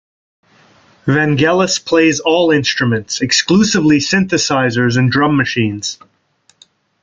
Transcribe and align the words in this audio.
Vangelis 1.05 1.77
plays 1.77 2.19
all 2.19 2.49
instruments: 2.49 3.21
exclusively 3.21 3.99
synthesizers 3.99 4.97
and 4.97 5.11
drum 5.11 5.37
machines. 5.37 5.99